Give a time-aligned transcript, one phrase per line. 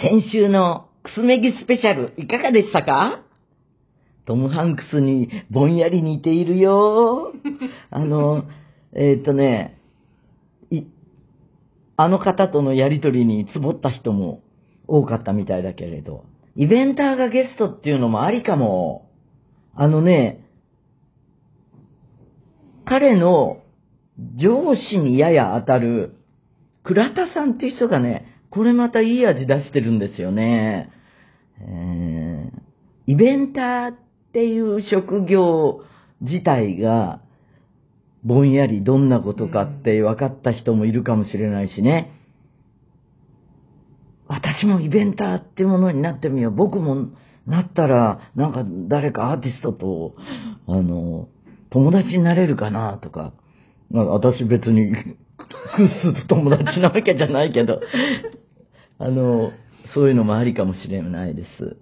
[0.00, 3.22] 先週のくすめぎスペシャルいかがでしたか？
[4.26, 7.32] トム・ハンクスにぼんやり似ているよ。
[7.90, 8.44] あの、
[8.92, 9.78] えーっ、とね、
[10.70, 10.82] い、
[11.96, 14.40] あの方とのやりとりにつぼった人も
[14.88, 16.24] 多かったみたいだけれど、
[16.56, 19.10] イベンターがゲストっていうのもありかも。
[19.76, 20.46] あのね、
[22.84, 23.58] 彼の
[24.36, 26.16] 上司にやや当たる
[26.84, 30.90] 倉田さんっていう人がね、これまたいい味出してるんですよね。
[31.60, 32.64] えー
[33.06, 33.94] イベンターっ
[34.32, 35.82] ていう職業
[36.20, 37.20] 自体が、
[38.24, 42.18] ぼんやりどんなことかって分かった人もいるかもしれないしね。
[44.26, 46.52] 私もイベンターっていうものになってみよう。
[46.52, 47.08] 僕も
[47.46, 50.14] なったら、なんか誰かアーティストと、
[50.66, 51.28] あの、
[51.68, 53.34] 友達になれるかなとか。
[53.92, 57.82] 私別に、クッスと友達なわけじゃないけど、
[58.98, 59.52] あの、
[59.94, 61.76] そういうのもありかもしれないです。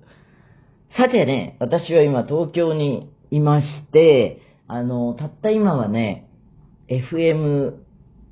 [0.96, 6.28] さてね、私は今東京にいまして、あの、たった今はね、
[6.88, 7.74] FM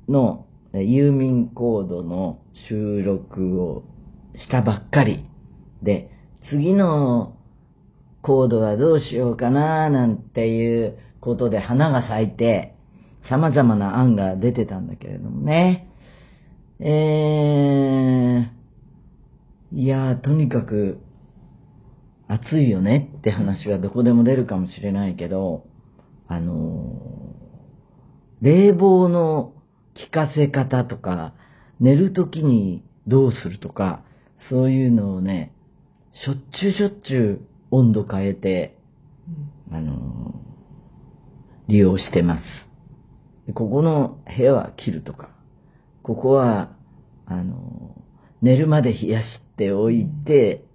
[0.07, 3.83] のえ郵便コードの収録を
[4.35, 5.25] したばっかり
[5.81, 6.11] で、
[6.49, 7.35] 次の
[8.21, 12.75] コードはどうしようかななんていうことで花が咲いて、
[13.29, 15.87] 様々な案が出てたんだけれどもね。
[16.79, 18.60] えー、
[19.73, 20.99] いやー、とにかく、
[22.27, 25.65] 暑いよねって話はどこでも出るかもしれないけど、
[26.27, 27.41] あのー
[28.41, 29.53] 冷房の
[29.95, 31.35] 効かせ方とか、
[31.79, 34.03] 寝るときにどうするとか、
[34.49, 35.53] そういうのをね、
[36.25, 38.77] しょっちゅうしょっちゅう温度変えて、
[39.71, 42.43] あのー利用してます。
[43.47, 45.29] でここの部屋は切るとか、
[46.01, 46.75] ここは、
[47.25, 48.01] あのー
[48.41, 49.25] 寝るまで冷やし
[49.61, 50.65] ておいて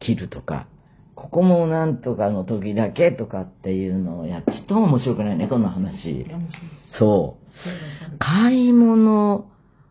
[0.00, 0.66] 切るとか、
[1.14, 6.26] ここもなんとかの時だけとかっていうのをやっちっとも面白くないね、この話。
[6.98, 8.18] そう。
[8.18, 9.50] 買い物、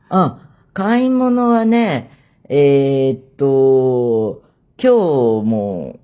[0.10, 2.10] あ、買い物はね、
[2.50, 4.42] えーっと、
[4.82, 6.00] 今日も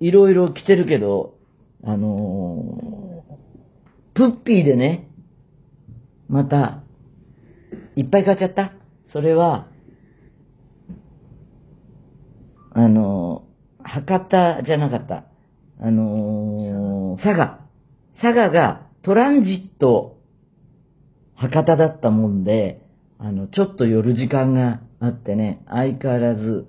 [0.00, 1.34] いろいろ来てるけど、
[1.82, 3.34] あのー
[4.14, 5.08] プッピーでね、
[6.28, 6.84] また、
[7.96, 8.72] いっぱい買っちゃった。
[9.12, 9.66] それは、
[12.74, 13.44] あの
[13.82, 15.24] 博多じゃなかった。
[15.80, 17.60] あのー佐賀。
[18.20, 20.18] 佐賀がトランジット
[21.36, 22.82] 博多だったもんで、
[23.18, 26.66] あの、ちょっと寄る時間があってね、相変わらず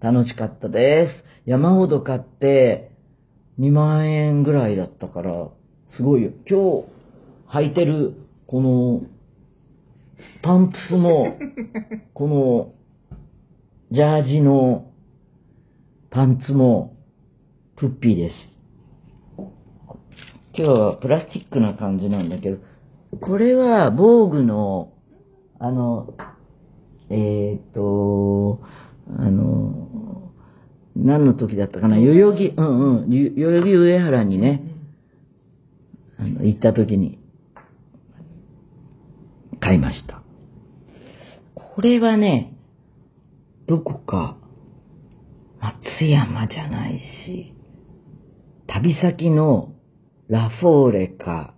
[0.00, 1.24] 楽しかったです。
[1.46, 2.92] 山ほど買って
[3.58, 5.48] 2万円ぐらいだったから、
[5.88, 6.30] すごいよ。
[6.48, 6.84] 今
[7.50, 8.14] 日履いてる
[8.46, 9.02] この
[10.42, 11.38] パンプスも、
[12.12, 12.72] この
[13.92, 14.91] ジャージの
[16.12, 16.94] パンツも
[17.76, 18.34] プッピーです。
[19.38, 19.46] 今
[20.54, 22.58] 日はプラスチックな感じなんだけど、
[23.18, 24.92] これは防具の、
[25.58, 26.14] あの、
[27.08, 28.60] えっ、と、
[29.08, 30.32] あの、
[30.94, 34.62] 何の時だったかな、代々木、うんうん、ゆ代々木上原にね、
[36.18, 37.18] あの行った時に
[39.60, 40.22] 買いました。
[41.54, 42.52] これはね、
[43.66, 44.36] どこか、
[45.62, 47.54] 松山じゃないし、
[48.66, 49.74] 旅先の
[50.28, 51.54] ラフォーレか、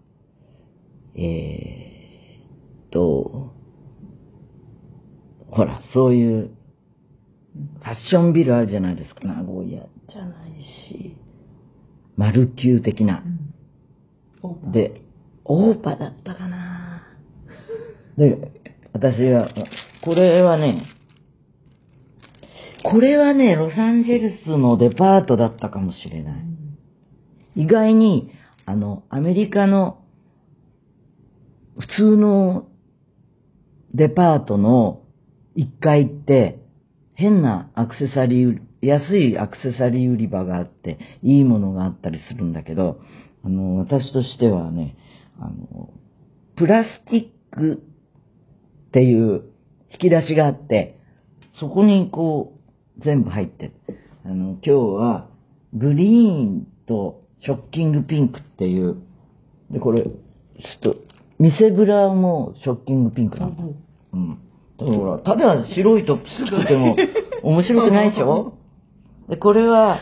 [1.16, 3.54] えーっと、
[5.50, 6.50] ほら、そういう、
[7.54, 9.26] ファッションビルあるじゃないですか。
[9.26, 11.16] 名古屋じゃないし、
[12.16, 13.22] マルキュー的な。
[14.70, 15.00] で、
[15.44, 17.06] オーパだったかな
[18.18, 18.52] で、
[18.92, 19.48] 私は、
[20.02, 20.82] これはね、
[22.84, 26.44] これはね、ロサンゼルスのデパートだったかもしれない。
[27.56, 28.30] 意外に、
[28.66, 30.04] あの、アメリカの
[31.78, 32.68] 普通の
[33.94, 35.02] デパートの
[35.56, 36.60] 1階って
[37.14, 43.00] 変なアクセサリー、安いアクセサリー売り場があって、いいものがあったりするんだけど、
[43.44, 44.96] あの、私としてはね、
[45.40, 45.90] あの、
[46.56, 47.82] プラスチック
[48.88, 49.44] っていう
[49.90, 50.98] 引き出しがあって、
[51.60, 52.53] そこにこう、
[52.98, 53.72] 全部入ってる。
[54.24, 55.26] あの、今日は、
[55.74, 58.96] グリーンとショッキングピンクっていう、
[59.70, 60.14] で、これ、ちょっ
[60.80, 60.96] と、
[61.38, 63.54] 店ブラもショッキングピンクなの。
[64.12, 64.38] うん。
[64.78, 66.96] だからほら、ただ白いときつくても
[67.42, 68.54] 面白くないでしょ？
[69.28, 69.98] で、これは、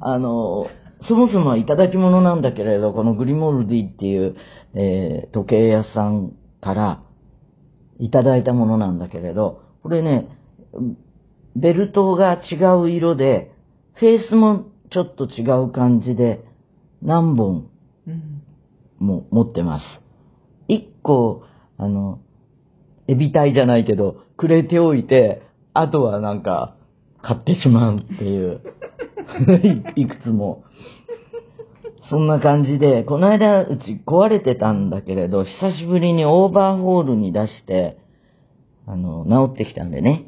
[0.00, 0.66] あの、
[1.02, 4.36] そもそもはいただき物なんだけれど、このグリモルディっていう、
[4.74, 7.00] えー時計屋さんから
[7.98, 10.28] いただいたものなんだけれど、これね、
[11.60, 13.52] ベルトが違う色で、
[13.94, 16.44] フェースもちょっと違う感じで、
[17.02, 17.68] 何本
[18.06, 18.42] うん。
[18.98, 19.84] も持ってます。
[20.66, 21.44] 一個、
[21.76, 22.20] あの、
[23.06, 25.42] エビ体じゃないけど、くれておいて、
[25.74, 26.76] あとはなんか、
[27.22, 28.60] 買ってしまうっていう。
[29.96, 30.64] い いくつも。
[32.08, 37.98] そんな感じで、この間うち壊れてたんだけれど、久しぶりにオーバーホールに出して、
[38.86, 40.24] あの、治ってきたんでね。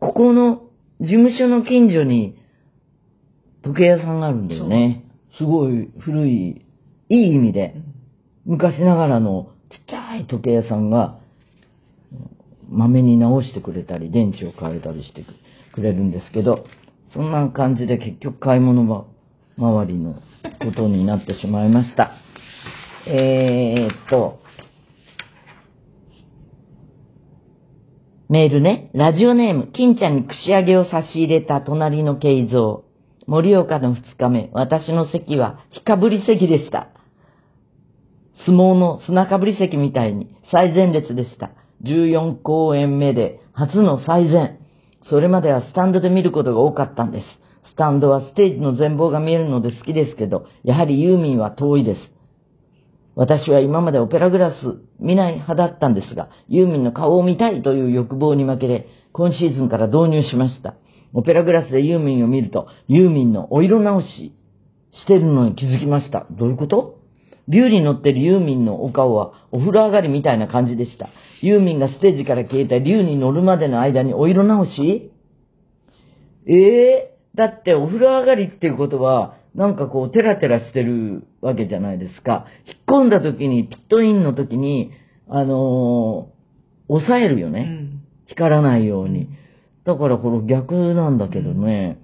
[0.00, 0.62] ここの
[1.00, 2.38] 事務所の近所に
[3.62, 5.02] 時計屋さんがあるんだよね。
[5.38, 6.62] すごい古い、
[7.08, 7.74] いい意味で、
[8.44, 11.18] 昔ながらのちっちゃい時計屋さんが、
[12.68, 15.24] まめに直してくれたり、電池を変えたりして
[15.74, 16.64] くれるんですけど、
[17.12, 19.04] そんな感じで結局買い物は
[19.58, 20.14] 周りの
[20.60, 22.12] ことになってしまいました。
[23.06, 24.40] えーっと、
[28.28, 28.90] メールね。
[28.92, 32.82] ラジオネーム、金ちゃんに串揚げを差し入れた隣の慶三。
[33.28, 36.88] 盛岡の二日目、私の席は、日かぶり席でした。
[38.44, 41.52] 相撲の砂かぶり席みたいに最前列でした。
[41.84, 44.58] 14公演目で初の最前。
[45.08, 47.26] それまではスタンドで見ることが多かったんです。
[47.70, 52.15] スタンドはステージの全貌が見えるので好きですけど、やはりユーミンは遠いです。
[53.16, 54.56] 私は今までオペラグラス
[55.00, 60.74] 見ない派だったんですが、ユーミンの顔を見たいという欲望に負けれ、今シーズンから導入しました。
[61.14, 64.34] オペラグラスでユーミンを見ると、ユーミンのお色直し
[64.92, 66.26] してるのに気づきました。
[66.30, 67.00] どういうこと？
[67.48, 71.08] 竜に乗ってるユーミンのお顔はお風呂上がりみたいな感じでした。
[71.40, 75.10] ユーミンがステージから消えた竜に乗るまでの間にお色直し？
[76.46, 82.46] ええだってお風呂上がりっていうことは、なんかこう、テラテラしてるわけじゃないですか。
[82.66, 84.92] 引っ込んだ時に、ピットインの時に、
[85.28, 86.36] あのー
[86.88, 87.60] 抑えるよね。
[87.60, 88.02] うん。
[88.26, 89.28] 光らないように。
[89.84, 91.98] だからこれ逆なんだけどね。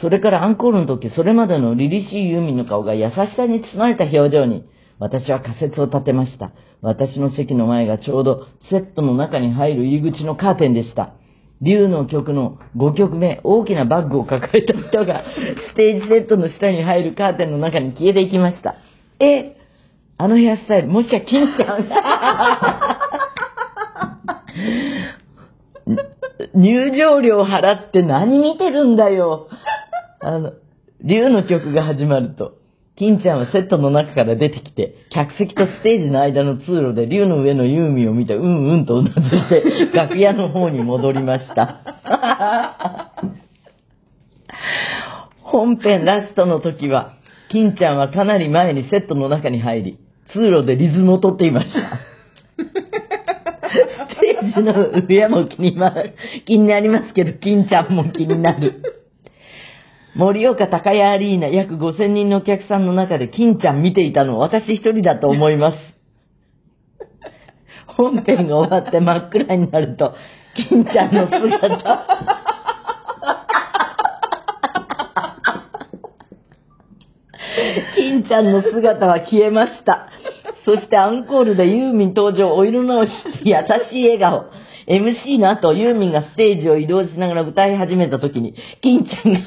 [0.00, 4.64] それからアンコールの時、それまでの凛々しいユーミンの顔が優しさに包まれた表情に、
[4.98, 6.52] 私は仮説を立てました。
[6.82, 11.14] 私の席の前がちょうどセットの中に入る入り口のカーテンでした。
[11.62, 15.24] 竜の曲の5曲目、大きなバッグを抱えた人が、
[15.72, 18.74] ステージセットの下に入るカーテンの中に消えていきました。
[19.20, 19.56] え、
[20.18, 21.86] あのヘアスタイル、もしや金ちゃん？
[26.60, 29.48] 入場料払って何見てるんだよ。
[30.20, 30.52] あの、
[31.02, 32.55] 竜の曲が始まると、
[32.96, 39.20] 金ちゃんはセットの中から出てきて、客席とステージの間の通路で竜の上のユーミンを見て、うんうんとうなずい
[39.90, 41.80] て、 楽屋の方に戻りました。
[45.42, 47.12] 本編ラストの時は、
[47.50, 49.98] 金ちゃんはかなり前にセットの中に入り、
[50.32, 52.00] 通路でリズムを取っていました。
[54.16, 55.94] ステージの上も気に,、ま、
[56.46, 58.95] 気になりますけど、金ちゃんも気になる。
[60.16, 65.76] 盛岡高谷アリーナ約5000人のお客さんの中で金ちゃん見ていたの私一人だと思います。
[67.98, 70.14] 本編が終わって真っ暗になると、
[70.54, 72.06] 金ちゃんの姿。
[77.94, 80.08] 金ちゃんの姿は消えました。
[80.64, 83.10] そしてアンコールでユーミン登場、お色直し、
[83.44, 83.54] 優
[83.90, 84.46] しい笑顔。
[84.86, 89.40] MC の後、ユーミンがステージを移動しながら歌い始めた時に、金ちゃんが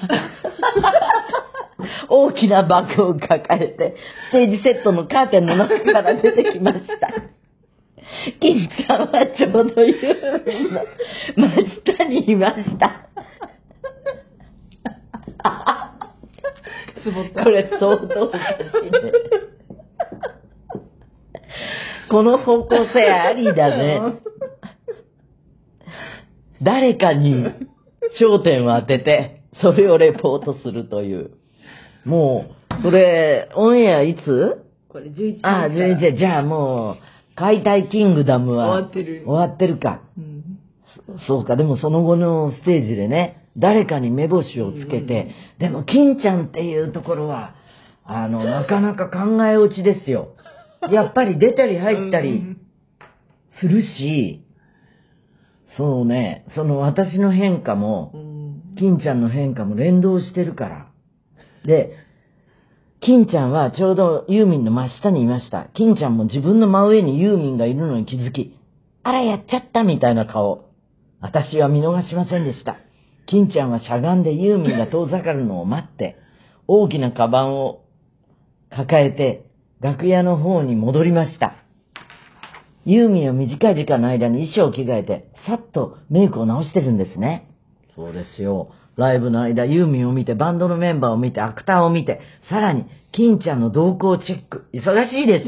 [2.09, 3.95] 大きなバッグを抱えて、
[4.29, 7.09] ステージセットのカーテンの中から出てきました。
[8.39, 10.81] 金ちゃんはちょうどユーミンの
[11.47, 13.09] 真下にいました。
[17.43, 18.41] これ相当おかし
[18.87, 19.11] いね。
[22.09, 24.01] この方向性ありだね。
[26.61, 27.45] 誰かに
[28.19, 31.31] 焦点を当てて、それをレポートするという。
[32.05, 32.45] も
[32.79, 34.65] う、これ、オンエアいつ？
[34.89, 40.01] これ11日ああ、11じゃあもう、解体キングダムは終わってる終わってるか。
[40.17, 40.59] うん。
[41.27, 47.55] そうか、でもその後のステージでね、誰かに目星をつけて、でも、金ちゃんっていうところは、
[48.05, 50.35] あの、なかなか考え落ちですよ。
[50.91, 52.61] やっぱり出たり入ったりうん
[53.59, 54.45] するし、
[55.77, 58.29] そうね、その私の変化もう、ん。
[58.77, 60.87] 金ちゃんの変化も連動してるから。
[61.65, 61.91] で、
[63.01, 65.69] 金ちゃんはちょうどユーミンの真下にいました。
[65.73, 68.57] 金ちゃんも自分の真上にユーミンがいるのに気づき、
[69.03, 70.69] あらやっちゃったみたいな顔。
[71.21, 72.77] 私は見逃しませんでした。
[73.25, 76.17] 金ちゃんはしゃがんでユーミンが遠ざかるのを待って、
[76.67, 77.83] 大きなカバンを
[78.69, 79.45] 抱えて
[79.81, 81.55] 楽屋の方に戻りました。
[82.85, 87.49] ユーミンは短い時間の間に衣装を着替えて、さっとメイクを直してるんですね。
[87.95, 88.71] そうですよ。
[88.95, 94.65] ライブの間、ユーミンを見て、バンドのメンバーを見て、アクターを見て、さらに、金ちゃんの動向チェック。
[94.73, 95.45] 忙しいです。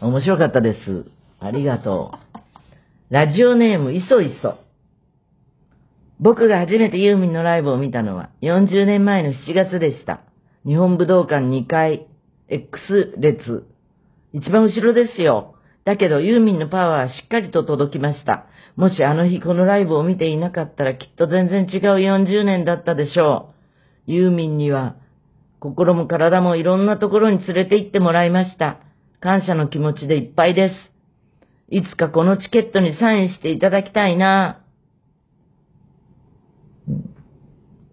[0.00, 1.04] 面白かったです。
[1.40, 3.12] ありがとう。
[3.12, 4.58] ラジオネーム、いそいそ。
[6.20, 10.20] 僕が初めてユーミンのライブを見たのは40年前の7月でした。
[10.64, 12.06] 日本武道館2階、
[12.48, 13.66] X 列。
[14.32, 15.56] 一番後ろですよ。
[15.84, 18.46] だけどユーミンのパワーはしっかりと届きました。
[18.76, 23.52] もしあの日このライブを見ていなかったらきっと全然違う40年だったでしょ
[24.06, 24.12] う。
[24.12, 24.96] ユーミンには
[25.60, 28.78] 心も体もいろんなところに連れて行ってもらいました。
[29.20, 30.74] 感謝の気持ちでいっぱいです。
[31.68, 34.62] いつかこのチケットにサインしていただきたいな。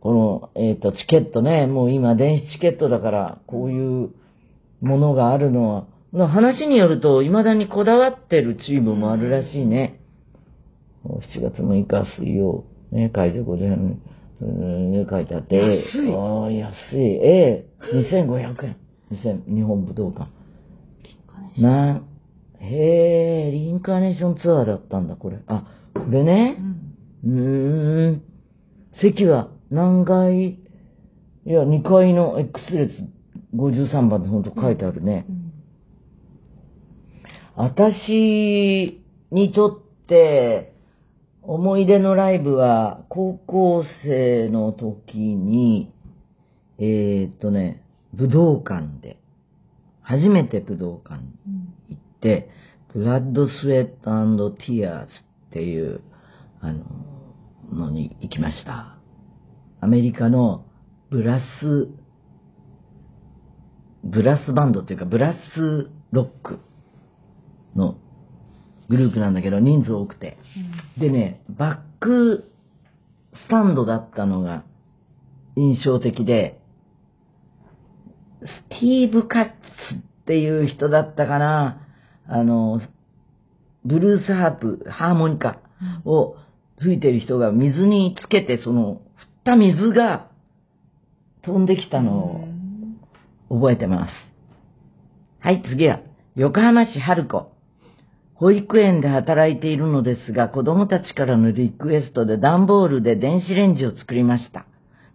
[0.01, 4.09] この、えっ、と、チケットね、もう今電子チケットだから、こういう
[4.81, 9.99] ものがあるのは、の話によると、未だにこだわってるチームもあるらしいね。
[11.05, 13.83] 7月6日水曜、ね、会場5時半
[14.91, 16.99] に、書いてあって、安いああ、安い。
[16.99, 18.77] ええ2500円。
[19.11, 20.29] 2000日本武道館。
[21.61, 22.01] な、
[22.59, 25.39] へえ、リンカーネーションツアーだったんだ、これ。
[25.47, 26.57] あ、これね。
[27.25, 28.21] うーん。
[29.01, 30.49] 席は何階？
[30.49, 30.59] い
[31.45, 32.91] や、2階の X 列
[33.55, 35.25] 53番でほんと書いてあるね。
[37.61, 40.73] 私にとって
[41.41, 45.91] 思い出のライブは高校生の時に、
[46.77, 49.19] えー、っとね、武道館で、
[50.01, 51.21] 初めて武道館
[51.89, 52.49] 行って、
[52.93, 53.87] ブラッド・スウェッ
[54.37, 55.99] トティアーズっていう、
[56.61, 56.85] あの、
[57.73, 58.95] のに行きました。
[59.81, 60.63] アメリカの
[61.09, 61.89] ブラス、
[64.05, 66.59] ブラスバンドっていうか、ブラスロック
[68.89, 70.37] グループなんだけど、人数多くて。
[70.97, 72.51] でね、バック
[73.33, 74.63] スタンドだったのが
[75.55, 76.59] 印象的で、
[78.41, 79.51] スティーブ・カッツ
[79.95, 81.85] っていう人だったかな。
[82.27, 82.81] あの、
[83.85, 85.59] ブルースハープ、ハーモニカ
[86.05, 86.35] を
[86.79, 90.29] 吹いてる人が水につけて、その、振った水が
[91.43, 92.47] 飛んできたの
[93.49, 94.11] を覚えてます。
[95.39, 95.99] はい、次は、
[96.35, 97.51] 横浜市春子。
[98.39, 104.65] 保育園で働いているのですが、子供たちからのリクエストで段ボールで電子レンジを作りました。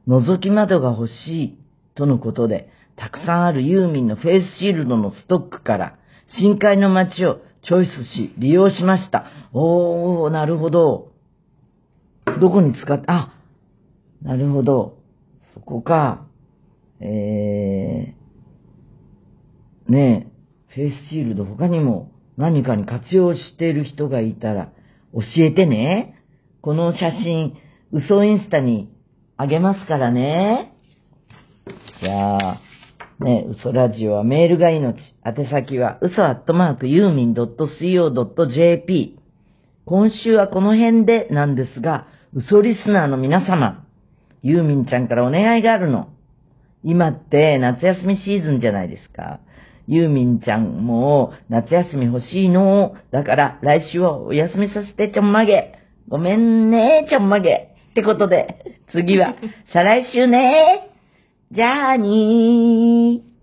[0.06, 1.12] 覗き窓が欲し
[1.44, 1.58] い
[1.94, 5.96] とのことで、たくさんあるユーミンのフェイスシールドのストックから、
[6.38, 9.24] 深海の街をチョイスし、利用しました。
[9.54, 11.12] おー、なるほど。
[12.42, 13.32] どこに使って、あ、
[14.20, 14.98] なるほど。
[15.54, 16.26] そこか。
[17.00, 20.30] えー、ね
[20.68, 24.72] え、フェイスシールド他にも何かに活用している人がいたら
[25.12, 26.20] 教えてね。
[26.60, 27.56] この写真、
[27.92, 28.90] 嘘インスタに
[29.36, 30.74] あげますからね。
[32.00, 32.60] じゃあ、
[33.20, 34.98] ね、嘘ラジオはメールが命。
[35.24, 39.18] 宛先は嘘アットマークユーミン .co.jp。
[39.84, 43.86] 今週はこの辺でなんですが、嘘リスナーの皆様、
[44.42, 46.08] ユーミンちゃんからお願いがあるの。
[46.82, 49.40] 今って夏休みシーズンじゃないですか。
[49.86, 52.94] ユーミンちゃんも夏休み欲しいの。
[53.10, 55.78] だから来週はお休みさせてちょんまげ。
[56.08, 57.74] ごめんね、ちょんまげ。
[57.90, 59.34] ってことで、次は
[59.72, 60.90] 再来週ね。
[61.52, 63.33] じゃあにー。